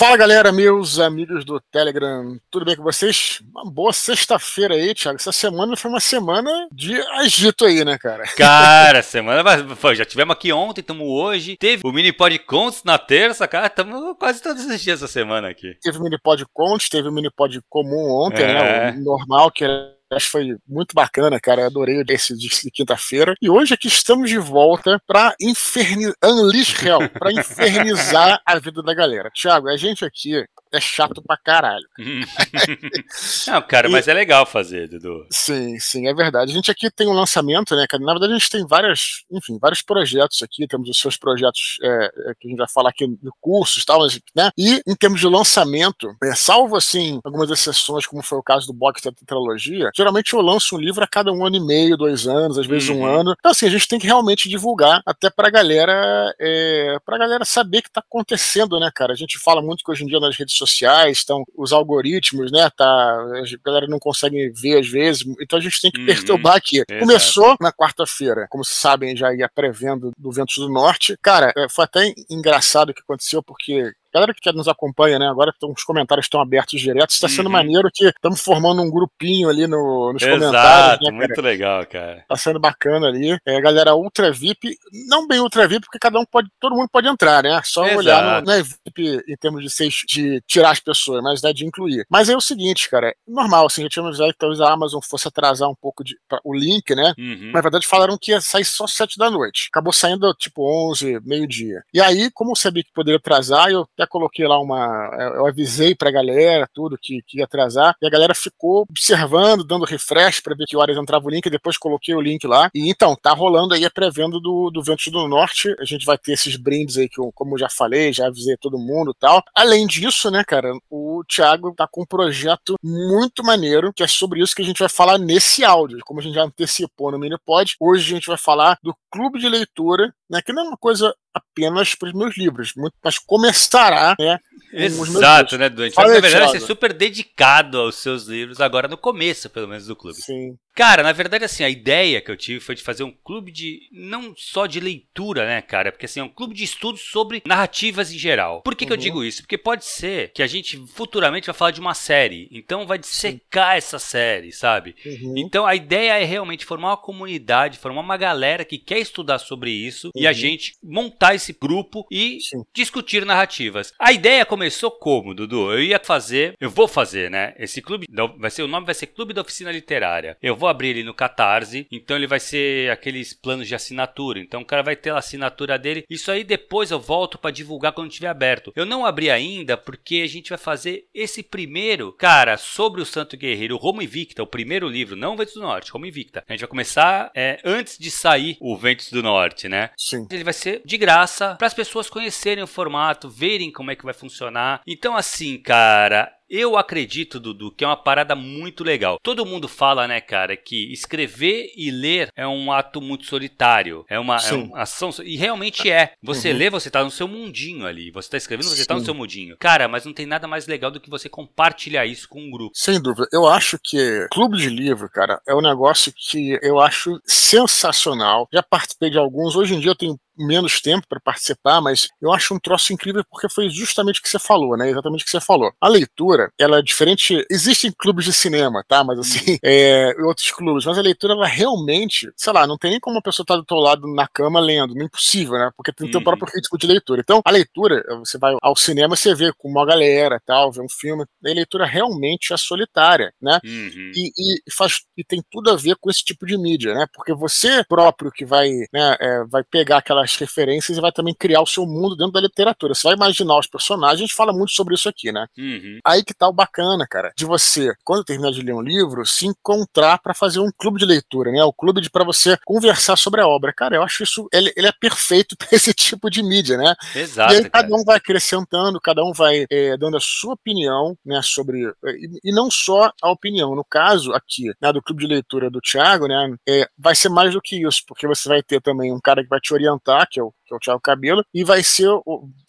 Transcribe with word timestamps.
Fala 0.00 0.16
galera, 0.16 0.50
meus 0.50 0.98
amigos 0.98 1.44
do 1.44 1.60
Telegram, 1.60 2.38
tudo 2.50 2.64
bem 2.64 2.74
com 2.74 2.82
vocês? 2.82 3.42
Uma 3.54 3.70
boa 3.70 3.92
sexta-feira 3.92 4.72
aí, 4.72 4.94
Thiago. 4.94 5.18
Essa 5.20 5.30
semana 5.30 5.76
foi 5.76 5.90
uma 5.90 6.00
semana 6.00 6.50
de 6.72 6.98
agito 7.18 7.66
aí, 7.66 7.84
né, 7.84 7.98
cara? 7.98 8.24
Cara, 8.34 9.02
semana. 9.02 9.44
Pô, 9.76 9.94
já 9.94 10.06
tivemos 10.06 10.32
aqui 10.34 10.50
ontem, 10.54 10.80
estamos 10.80 11.06
hoje. 11.06 11.58
Teve 11.58 11.82
o 11.84 11.92
Mini 11.92 12.14
Pod 12.14 12.38
Contos 12.38 12.82
na 12.82 12.96
terça, 12.96 13.46
cara. 13.46 13.66
Estamos 13.66 14.16
quase 14.18 14.42
todos 14.42 14.64
os 14.64 14.80
dias 14.80 15.02
essa 15.02 15.12
semana 15.12 15.50
aqui. 15.50 15.76
Teve 15.82 15.98
o 15.98 16.02
Mini 16.02 16.18
Pod 16.18 16.46
Contos, 16.50 16.88
teve 16.88 17.06
o 17.06 17.12
Mini 17.12 17.30
Pod 17.30 17.60
Comum 17.68 18.24
ontem, 18.24 18.44
é. 18.44 18.54
né? 18.54 18.90
O 18.92 19.04
normal, 19.04 19.50
que 19.50 19.66
é 19.66 19.99
Acho 20.12 20.26
que 20.26 20.32
foi 20.32 20.56
muito 20.66 20.94
bacana, 20.94 21.38
cara. 21.40 21.66
Adorei 21.66 22.02
esse 22.08 22.36
de 22.36 22.48
quinta-feira. 22.72 23.34
E 23.40 23.48
hoje 23.48 23.74
aqui 23.74 23.86
estamos 23.86 24.28
de 24.28 24.38
volta 24.38 25.00
para 25.06 25.34
infernizar, 25.40 26.14
Unleash 26.24 26.82
Hell, 26.82 27.08
para 27.10 27.32
infernizar 27.32 28.40
a 28.44 28.58
vida 28.58 28.82
da 28.82 28.92
galera. 28.92 29.30
Tiago, 29.32 29.68
a 29.68 29.76
gente 29.76 30.04
aqui 30.04 30.44
é 30.72 30.80
chato 30.80 31.22
pra 31.22 31.36
caralho. 31.36 31.86
Não, 33.46 33.62
cara, 33.62 33.88
e... 33.88 33.90
mas 33.90 34.08
é 34.08 34.14
legal 34.14 34.46
fazer, 34.46 34.88
Dudu. 34.88 35.26
Sim, 35.30 35.78
sim, 35.78 36.06
é 36.06 36.14
verdade. 36.14 36.52
A 36.52 36.54
gente 36.54 36.70
aqui 36.70 36.90
tem 36.90 37.08
um 37.08 37.12
lançamento, 37.12 37.74
né, 37.74 37.86
cara? 37.88 38.02
Na 38.02 38.12
verdade, 38.12 38.32
a 38.32 38.38
gente 38.38 38.50
tem 38.50 38.66
várias, 38.66 39.24
enfim, 39.30 39.58
vários 39.60 39.82
projetos 39.82 40.42
aqui. 40.42 40.66
Temos 40.66 40.88
os 40.88 40.98
seus 40.98 41.16
projetos 41.16 41.78
é, 41.82 42.10
é 42.30 42.34
que 42.38 42.46
a 42.46 42.50
gente 42.50 42.58
vai 42.58 42.68
falar 42.68 42.90
aqui 42.90 43.06
de 43.06 43.30
cursos 43.40 43.82
e 43.82 43.86
tal, 43.86 44.00
né? 44.34 44.50
E 44.56 44.80
em 44.86 44.94
termos 44.94 45.20
de 45.20 45.26
lançamento, 45.26 46.14
é, 46.22 46.34
salvo 46.34 46.76
assim, 46.76 47.20
algumas 47.24 47.50
exceções, 47.50 48.06
como 48.06 48.22
foi 48.22 48.38
o 48.38 48.42
caso 48.42 48.66
do 48.66 48.72
box 48.72 49.02
da 49.02 49.12
tetralogia, 49.12 49.90
geralmente 49.94 50.32
eu 50.32 50.40
lanço 50.40 50.76
um 50.76 50.78
livro 50.78 51.02
a 51.02 51.08
cada 51.08 51.32
um 51.32 51.44
ano 51.44 51.56
e 51.56 51.60
meio, 51.60 51.96
dois 51.96 52.26
anos, 52.26 52.58
às 52.58 52.66
vezes 52.66 52.88
uhum. 52.88 53.00
um 53.00 53.06
ano. 53.06 53.34
Então, 53.38 53.50
assim, 53.50 53.66
a 53.66 53.70
gente 53.70 53.88
tem 53.88 53.98
que 53.98 54.06
realmente 54.06 54.48
divulgar 54.48 55.02
até 55.04 55.30
pra 55.30 55.50
galera, 55.50 56.34
é, 56.38 56.96
pra 57.04 57.18
galera 57.18 57.44
saber 57.44 57.78
o 57.78 57.82
que 57.82 57.90
tá 57.90 58.00
acontecendo, 58.00 58.78
né, 58.78 58.90
cara? 58.94 59.12
A 59.12 59.16
gente 59.16 59.38
fala 59.38 59.60
muito 59.62 59.84
que 59.84 59.90
hoje 59.90 60.04
em 60.04 60.06
dia 60.06 60.20
nas 60.20 60.36
redes 60.36 60.59
sociais, 60.60 61.18
estão 61.18 61.44
os 61.56 61.72
algoritmos, 61.72 62.52
né? 62.52 62.70
Tá, 62.76 62.84
a 62.84 63.42
galera 63.64 63.86
não 63.86 63.98
consegue 63.98 64.50
ver 64.50 64.78
às 64.78 64.88
vezes, 64.88 65.24
então 65.40 65.58
a 65.58 65.62
gente 65.62 65.80
tem 65.80 65.90
que 65.90 66.00
uhum, 66.00 66.06
perturbar 66.06 66.56
aqui. 66.56 66.76
Exato. 66.76 67.00
Começou 67.00 67.56
na 67.60 67.72
quarta-feira, 67.72 68.46
como 68.50 68.64
vocês 68.64 68.76
sabem, 68.76 69.16
já 69.16 69.34
ia 69.34 69.48
prevendo 69.48 70.12
do 70.16 70.30
Ventos 70.30 70.56
do 70.56 70.68
Norte. 70.68 71.16
Cara, 71.22 71.52
é, 71.56 71.68
foi 71.68 71.84
até 71.84 72.12
engraçado 72.30 72.90
o 72.90 72.94
que 72.94 73.02
aconteceu, 73.02 73.42
porque 73.42 73.92
galera 74.12 74.34
que 74.34 74.52
nos 74.52 74.68
acompanha, 74.68 75.18
né? 75.18 75.28
Agora 75.28 75.52
os 75.62 75.84
comentários 75.84 76.26
estão 76.26 76.40
abertos 76.40 76.80
direto. 76.80 77.10
Está 77.10 77.28
sendo 77.28 77.46
uhum. 77.46 77.52
maneiro 77.52 77.90
que 77.92 78.06
estamos 78.06 78.40
formando 78.40 78.82
um 78.82 78.90
grupinho 78.90 79.48
ali 79.48 79.66
no, 79.66 80.12
nos 80.12 80.22
Exato, 80.22 80.40
comentários. 80.40 81.10
Né, 81.10 81.16
muito 81.16 81.40
legal, 81.40 81.86
cara. 81.86 82.24
Tá 82.28 82.36
sendo 82.36 82.58
bacana 82.58 83.08
ali. 83.08 83.38
É, 83.46 83.60
galera 83.60 83.94
Ultra 83.94 84.32
VIP, 84.32 84.76
não 85.08 85.26
bem 85.26 85.40
Ultra 85.40 85.66
VIP, 85.66 85.86
porque 85.86 85.98
cada 85.98 86.18
um 86.18 86.24
pode, 86.24 86.48
todo 86.60 86.74
mundo 86.74 86.88
pode 86.90 87.08
entrar, 87.08 87.42
né? 87.42 87.60
Só 87.64 87.84
Exato. 87.84 87.98
olhar, 87.98 88.40
no, 88.40 88.46
não 88.46 88.52
é 88.52 88.62
VIP 88.62 89.22
em 89.28 89.36
termos 89.36 89.62
de, 89.62 89.70
ser, 89.70 89.88
de 90.06 90.42
tirar 90.46 90.70
as 90.70 90.80
pessoas, 90.80 91.22
mas 91.22 91.42
né, 91.42 91.52
de 91.52 91.64
incluir. 91.64 92.04
Mas 92.08 92.28
é 92.28 92.36
o 92.36 92.40
seguinte, 92.40 92.88
cara, 92.88 93.14
normal, 93.26 93.66
assim, 93.66 93.82
já 93.82 93.88
tinha 93.88 94.04
avisado 94.04 94.32
que 94.32 94.38
talvez 94.38 94.60
a 94.60 94.72
Amazon 94.72 95.00
fosse 95.02 95.28
atrasar 95.28 95.68
um 95.68 95.74
pouco 95.74 96.02
de, 96.04 96.16
pra, 96.28 96.40
o 96.44 96.54
link, 96.54 96.94
né? 96.94 97.14
Uhum. 97.18 97.52
Na 97.52 97.60
verdade, 97.60 97.86
falaram 97.86 98.18
que 98.20 98.32
ia 98.32 98.40
sair 98.40 98.64
só 98.64 98.86
7 98.86 99.18
da 99.18 99.30
noite. 99.30 99.68
Acabou 99.70 99.92
saindo 99.92 100.32
tipo 100.34 100.90
11, 100.90 101.20
meio-dia. 101.24 101.82
E 101.92 102.00
aí, 102.00 102.30
como 102.32 102.52
eu 102.52 102.56
sabia 102.56 102.82
que 102.82 102.92
poderia 102.92 103.18
atrasar, 103.18 103.70
eu 103.70 103.86
até 104.00 104.06
coloquei 104.06 104.46
lá 104.46 104.58
uma 104.58 105.10
eu 105.36 105.46
avisei 105.46 105.94
pra 105.94 106.10
galera 106.10 106.68
tudo 106.72 106.98
que, 107.00 107.22
que 107.26 107.38
ia 107.38 107.44
atrasar, 107.44 107.94
e 108.00 108.06
a 108.06 108.10
galera 108.10 108.34
ficou 108.34 108.86
observando, 108.88 109.64
dando 109.64 109.84
refresh 109.84 110.40
para 110.40 110.54
ver 110.54 110.64
que 110.66 110.76
horas 110.76 110.96
entrava 110.96 111.26
o 111.26 111.30
link, 111.30 111.46
e 111.46 111.50
depois 111.50 111.76
coloquei 111.76 112.14
o 112.14 112.20
link 112.20 112.46
lá. 112.46 112.70
E 112.74 112.88
então, 112.88 113.14
tá 113.14 113.32
rolando 113.32 113.74
aí 113.74 113.84
a 113.84 113.90
pré-venda 113.90 114.40
do, 114.40 114.70
do 114.70 114.82
Ventos 114.82 115.06
do 115.12 115.28
Norte. 115.28 115.74
A 115.78 115.84
gente 115.84 116.06
vai 116.06 116.16
ter 116.16 116.32
esses 116.32 116.56
brindes 116.56 116.96
aí 116.96 117.08
que, 117.08 117.20
eu, 117.20 117.30
como 117.34 117.54
eu 117.54 117.58
já 117.58 117.68
falei, 117.68 118.12
já 118.12 118.26
avisei 118.26 118.56
todo 118.56 118.78
mundo 118.78 119.14
tal. 119.18 119.42
Além 119.54 119.86
disso, 119.86 120.30
né, 120.30 120.42
cara, 120.44 120.72
o 120.88 121.22
Thiago 121.28 121.74
tá 121.76 121.86
com 121.90 122.02
um 122.02 122.06
projeto 122.06 122.76
muito 122.82 123.44
maneiro, 123.44 123.92
que 123.92 124.02
é 124.02 124.06
sobre 124.06 124.40
isso 124.40 124.54
que 124.54 124.62
a 124.62 124.64
gente 124.64 124.78
vai 124.78 124.88
falar 124.88 125.18
nesse 125.18 125.64
áudio. 125.64 125.98
Como 126.04 126.20
a 126.20 126.22
gente 126.22 126.34
já 126.34 126.42
antecipou 126.42 127.10
no 127.10 127.18
Minipod, 127.18 127.76
hoje 127.78 128.12
a 128.12 128.14
gente 128.14 128.26
vai 128.26 128.38
falar 128.38 128.78
do 128.82 128.94
clube 129.10 129.38
de 129.38 129.48
leitura, 129.48 130.12
né, 130.28 130.40
que 130.40 130.52
não 130.52 130.64
é 130.64 130.68
uma 130.68 130.76
coisa 130.76 131.14
apenas 131.34 131.94
para 131.94 132.08
os 132.08 132.14
meus 132.14 132.36
livros, 132.36 132.72
muito, 132.76 132.94
mas 133.02 133.18
começará, 133.18 134.14
né? 134.18 134.38
Exato, 134.72 135.58
né, 135.58 135.68
Doente? 135.68 135.96
Na 135.96 136.06
verdade, 136.06 136.50
você 136.50 136.56
é 136.58 136.60
super 136.60 136.92
dedicado 136.92 137.78
aos 137.78 137.96
seus 137.96 138.24
livros, 138.24 138.60
agora 138.60 138.88
no 138.88 138.96
começo, 138.96 139.50
pelo 139.50 139.68
menos, 139.68 139.86
do 139.86 139.96
clube. 139.96 140.20
Sim. 140.20 140.56
Cara, 140.80 141.02
na 141.02 141.12
verdade, 141.12 141.44
assim, 141.44 141.62
a 141.62 141.68
ideia 141.68 142.22
que 142.22 142.30
eu 142.30 142.36
tive 142.38 142.58
foi 142.58 142.74
de 142.74 142.80
fazer 142.80 143.04
um 143.04 143.10
clube 143.10 143.52
de. 143.52 143.82
não 143.92 144.32
só 144.34 144.64
de 144.64 144.80
leitura, 144.80 145.44
né, 145.44 145.60
cara? 145.60 145.92
Porque 145.92 146.06
assim, 146.06 146.20
é 146.20 146.24
um 146.24 146.28
clube 146.28 146.54
de 146.54 146.64
estudos 146.64 147.02
sobre 147.02 147.42
narrativas 147.44 148.10
em 148.10 148.16
geral. 148.16 148.62
Por 148.62 148.74
que, 148.74 148.84
uhum. 148.84 148.86
que 148.86 148.92
eu 148.94 148.96
uhum. 148.96 149.02
digo 149.02 149.22
isso? 149.22 149.42
Porque 149.42 149.58
pode 149.58 149.84
ser 149.84 150.32
que 150.32 150.42
a 150.42 150.46
gente 150.46 150.78
futuramente 150.86 151.48
vai 151.48 151.54
falar 151.54 151.72
de 151.72 151.82
uma 151.82 151.92
série. 151.92 152.48
Então 152.50 152.86
vai 152.86 152.96
dissecar 152.96 153.72
Sim. 153.72 153.76
essa 153.76 153.98
série, 153.98 154.52
sabe? 154.52 154.96
Uhum. 155.04 155.34
Então 155.36 155.66
a 155.66 155.74
ideia 155.74 156.18
é 156.18 156.24
realmente 156.24 156.64
formar 156.64 156.88
uma 156.88 156.96
comunidade, 156.96 157.76
formar 157.76 158.00
uma 158.00 158.16
galera 158.16 158.64
que 158.64 158.78
quer 158.78 159.00
estudar 159.00 159.38
sobre 159.38 159.70
isso 159.70 160.06
uhum. 160.06 160.22
e 160.22 160.26
a 160.26 160.30
uhum. 160.30 160.34
gente 160.34 160.78
montar 160.82 161.34
esse 161.34 161.52
grupo 161.52 162.06
e 162.10 162.40
Sim. 162.40 162.62
discutir 162.74 163.26
narrativas. 163.26 163.92
A 163.98 164.12
ideia 164.12 164.46
começou 164.46 164.90
como, 164.90 165.34
Dudu? 165.34 165.72
Eu 165.72 165.82
ia 165.82 166.00
fazer, 166.02 166.54
eu 166.58 166.70
vou 166.70 166.88
fazer, 166.88 167.30
né? 167.30 167.52
Esse 167.58 167.82
clube 167.82 168.06
vai 168.38 168.50
ser 168.50 168.62
o 168.62 168.66
nome 168.66 168.86
vai 168.86 168.94
ser 168.94 169.08
Clube 169.08 169.34
da 169.34 169.42
Oficina 169.42 169.70
Literária. 169.70 170.38
Eu 170.40 170.56
vou 170.56 170.69
abrir 170.70 170.88
ele 170.88 171.04
no 171.04 171.14
Catarse, 171.14 171.86
então 171.90 172.16
ele 172.16 172.26
vai 172.26 172.40
ser 172.40 172.90
aqueles 172.90 173.34
planos 173.34 173.68
de 173.68 173.74
assinatura. 173.74 174.38
Então 174.40 174.62
o 174.62 174.64
cara 174.64 174.82
vai 174.82 174.96
ter 174.96 175.10
a 175.10 175.18
assinatura 175.18 175.78
dele. 175.78 176.04
Isso 176.08 176.30
aí 176.30 176.44
depois 176.44 176.90
eu 176.90 177.00
volto 177.00 177.38
para 177.38 177.50
divulgar 177.50 177.92
quando 177.92 178.08
estiver 178.08 178.28
aberto. 178.28 178.72
Eu 178.74 178.86
não 178.86 179.04
abri 179.04 179.30
ainda 179.30 179.76
porque 179.76 180.22
a 180.24 180.28
gente 180.28 180.50
vai 180.50 180.58
fazer 180.58 181.06
esse 181.14 181.42
primeiro, 181.42 182.12
cara, 182.12 182.56
sobre 182.56 183.00
o 183.00 183.06
Santo 183.06 183.36
Guerreiro, 183.36 183.76
Roma 183.76 184.04
Invicta, 184.04 184.42
o 184.42 184.46
primeiro 184.46 184.88
livro, 184.88 185.16
não 185.16 185.34
o 185.34 185.36
Ventos 185.36 185.54
do 185.54 185.60
Norte, 185.60 185.90
Roma 185.90 186.08
Invicta. 186.08 186.44
A 186.48 186.52
gente 186.52 186.60
vai 186.60 186.68
começar 186.68 187.30
é, 187.34 187.60
antes 187.64 187.98
de 187.98 188.10
sair 188.10 188.56
o 188.60 188.76
Ventos 188.76 189.10
do 189.10 189.22
Norte, 189.22 189.68
né? 189.68 189.90
Sim. 189.96 190.26
Ele 190.30 190.44
vai 190.44 190.52
ser 190.52 190.82
de 190.84 190.96
graça 190.96 191.54
para 191.56 191.66
as 191.66 191.74
pessoas 191.74 192.08
conhecerem 192.08 192.62
o 192.62 192.66
formato, 192.66 193.28
verem 193.28 193.70
como 193.70 193.90
é 193.90 193.96
que 193.96 194.04
vai 194.04 194.14
funcionar. 194.14 194.82
Então 194.86 195.16
assim, 195.16 195.58
cara, 195.58 196.32
eu 196.50 196.76
acredito, 196.76 197.38
Dudu, 197.38 197.70
que 197.70 197.84
é 197.84 197.86
uma 197.86 197.96
parada 197.96 198.34
muito 198.34 198.82
legal. 198.82 199.18
Todo 199.22 199.46
mundo 199.46 199.68
fala, 199.68 200.08
né, 200.08 200.20
cara, 200.20 200.56
que 200.56 200.92
escrever 200.92 201.72
e 201.76 201.90
ler 201.90 202.28
é 202.34 202.46
um 202.46 202.72
ato 202.72 203.00
muito 203.00 203.26
solitário. 203.26 204.04
É 204.08 204.18
uma, 204.18 204.36
é 204.36 204.52
uma 204.52 204.82
ação. 204.82 205.10
E 205.22 205.36
realmente 205.36 205.88
é. 205.88 206.12
Você 206.22 206.50
uhum. 206.50 206.58
lê, 206.58 206.70
você 206.70 206.90
tá 206.90 207.04
no 207.04 207.10
seu 207.10 207.28
mundinho 207.28 207.86
ali. 207.86 208.10
Você 208.10 208.30
tá 208.30 208.36
escrevendo, 208.36 208.68
você 208.68 208.82
Sim. 208.82 208.88
tá 208.88 208.94
no 208.94 209.04
seu 209.04 209.14
mundinho. 209.14 209.56
Cara, 209.58 209.86
mas 209.86 210.04
não 210.04 210.12
tem 210.12 210.26
nada 210.26 210.48
mais 210.48 210.66
legal 210.66 210.90
do 210.90 211.00
que 211.00 211.08
você 211.08 211.28
compartilhar 211.28 212.04
isso 212.06 212.28
com 212.28 212.40
um 212.40 212.50
grupo. 212.50 212.72
Sem 212.74 213.00
dúvida. 213.00 213.28
Eu 213.32 213.46
acho 213.46 213.78
que 213.82 214.26
clube 214.32 214.56
de 214.56 214.68
livro, 214.68 215.08
cara, 215.08 215.40
é 215.46 215.54
um 215.54 215.62
negócio 215.62 216.12
que 216.16 216.58
eu 216.62 216.80
acho 216.80 217.20
sensacional. 217.24 218.48
Já 218.52 218.62
participei 218.62 219.10
de 219.10 219.18
alguns. 219.18 219.54
Hoje 219.54 219.74
em 219.74 219.80
dia 219.80 219.90
eu 219.90 219.96
tenho 219.96 220.18
menos 220.36 220.80
tempo 220.80 221.06
para 221.08 221.20
participar, 221.20 221.80
mas 221.80 222.08
eu 222.20 222.32
acho 222.32 222.54
um 222.54 222.58
troço 222.58 222.92
incrível 222.92 223.24
porque 223.30 223.48
foi 223.48 223.68
justamente 223.68 224.20
o 224.20 224.22
que 224.22 224.28
você 224.28 224.38
falou, 224.38 224.76
né? 224.76 224.90
Exatamente 224.90 225.22
o 225.22 225.24
que 225.24 225.30
você 225.30 225.40
falou. 225.40 225.72
A 225.80 225.88
leitura, 225.88 226.50
ela 226.58 226.78
é 226.78 226.82
diferente. 226.82 227.44
Existem 227.50 227.92
clubes 227.96 228.24
de 228.24 228.32
cinema, 228.32 228.84
tá? 228.86 229.04
Mas 229.04 229.18
assim, 229.18 229.58
é, 229.62 230.12
outros 230.20 230.50
clubes, 230.50 230.84
mas 230.84 230.98
a 230.98 231.02
leitura, 231.02 231.34
ela 231.34 231.46
realmente, 231.46 232.30
sei 232.36 232.52
lá, 232.52 232.66
não 232.66 232.78
tem 232.78 232.90
nem 232.90 233.00
como 233.00 233.18
a 233.18 233.22
pessoa 233.22 233.44
estar 233.44 233.54
tá 233.54 233.60
do 233.60 233.66
teu 233.66 233.76
lado 233.76 234.06
na 234.14 234.26
cama 234.26 234.60
lendo, 234.60 234.94
não 234.94 235.02
é 235.02 235.04
impossível, 235.04 235.54
né? 235.54 235.70
Porque 235.76 235.92
tem 235.92 236.08
o 236.08 236.10
teu 236.10 236.18
uhum. 236.18 236.24
próprio 236.24 236.50
ritmo 236.54 236.78
de 236.78 236.86
leitura. 236.86 237.20
Então, 237.20 237.40
a 237.44 237.50
leitura, 237.50 238.02
você 238.18 238.38
vai 238.38 238.56
ao 238.62 238.76
cinema, 238.76 239.16
você 239.16 239.34
vê 239.34 239.52
com 239.56 239.68
uma 239.68 239.86
galera, 239.86 240.40
tal, 240.44 240.72
vê 240.72 240.80
um 240.80 240.88
filme, 240.88 241.24
a 241.24 241.48
leitura 241.48 241.86
realmente 241.86 242.52
é 242.52 242.56
solitária, 242.56 243.32
né? 243.40 243.60
Uhum. 243.64 244.12
E, 244.14 244.32
e, 244.66 244.72
faz, 244.72 245.02
e 245.16 245.24
tem 245.24 245.42
tudo 245.50 245.70
a 245.70 245.76
ver 245.76 245.96
com 246.00 246.10
esse 246.10 246.24
tipo 246.24 246.46
de 246.46 246.56
mídia, 246.56 246.94
né? 246.94 247.06
Porque 247.12 247.34
você 247.34 247.84
próprio 247.84 248.30
que 248.30 248.44
vai, 248.44 248.68
né, 248.92 249.16
é, 249.20 249.44
vai 249.44 249.62
pegar 249.64 249.98
aquelas 249.98 250.19
as 250.22 250.36
referências 250.36 250.96
e 250.96 251.00
vai 251.00 251.12
também 251.12 251.34
criar 251.34 251.60
o 251.60 251.66
seu 251.66 251.86
mundo 251.86 252.16
dentro 252.16 252.32
da 252.32 252.40
literatura. 252.40 252.94
Você 252.94 253.08
vai 253.08 253.16
imaginar 253.16 253.58
os 253.58 253.66
personagens, 253.66 254.20
a 254.20 254.24
gente 254.26 254.34
fala 254.34 254.52
muito 254.52 254.72
sobre 254.72 254.94
isso 254.94 255.08
aqui, 255.08 255.32
né? 255.32 255.46
Uhum. 255.58 255.98
Aí 256.04 256.24
que 256.24 256.34
tá 256.34 256.48
o 256.48 256.52
bacana, 256.52 257.06
cara, 257.08 257.32
de 257.36 257.44
você, 257.44 257.92
quando 258.04 258.24
terminar 258.24 258.52
de 258.52 258.62
ler 258.62 258.74
um 258.74 258.82
livro, 258.82 259.24
se 259.26 259.46
encontrar 259.46 260.18
para 260.18 260.34
fazer 260.34 260.60
um 260.60 260.70
clube 260.76 260.98
de 260.98 261.06
leitura, 261.06 261.50
né? 261.50 261.62
O 261.64 261.72
clube 261.72 262.00
de 262.00 262.10
para 262.10 262.24
você 262.24 262.56
conversar 262.64 263.16
sobre 263.16 263.40
a 263.40 263.46
obra. 263.46 263.72
Cara, 263.72 263.96
eu 263.96 264.02
acho 264.02 264.22
isso, 264.22 264.48
ele, 264.52 264.72
ele 264.76 264.86
é 264.86 264.92
perfeito 264.92 265.56
para 265.58 265.68
esse 265.72 265.92
tipo 265.92 266.30
de 266.30 266.42
mídia, 266.42 266.76
né? 266.76 266.94
Exato. 267.14 267.52
E 267.52 267.56
aí 267.56 267.70
cada 267.70 267.94
um 267.94 268.04
vai 268.04 268.16
acrescentando, 268.16 269.00
cada 269.00 269.24
um 269.24 269.32
vai 269.32 269.64
é, 269.70 269.96
dando 269.96 270.16
a 270.16 270.20
sua 270.20 270.54
opinião, 270.54 271.16
né, 271.24 271.40
sobre 271.42 271.80
e, 272.04 272.40
e, 272.44 272.52
não 272.52 272.70
só 272.70 273.12
a 273.22 273.30
opinião. 273.30 273.74
No 273.74 273.84
caso 273.84 274.32
aqui, 274.32 274.72
né, 274.80 274.92
do 274.92 275.02
clube 275.02 275.22
de 275.22 275.32
leitura 275.32 275.70
do 275.70 275.80
Thiago, 275.80 276.26
né, 276.26 276.54
é, 276.68 276.88
vai 276.98 277.14
ser 277.14 277.28
mais 277.28 277.52
do 277.52 277.60
que 277.60 277.86
isso, 277.86 278.02
porque 278.06 278.26
você 278.26 278.48
vai 278.48 278.62
ter 278.62 278.80
também 278.80 279.12
um 279.12 279.20
cara 279.20 279.42
que 279.42 279.48
vai 279.48 279.60
te 279.60 279.72
orientar 279.72 280.09
citar, 280.10 280.26
que 280.28 280.40
é 280.40 280.42
o, 280.42 280.52
que 280.66 280.74
é 280.74 280.76
o 280.76 280.80
Thiago 280.80 281.00
Cabelo, 281.00 281.44
e 281.54 281.64
vai 281.64 281.82
ser, 281.82 282.08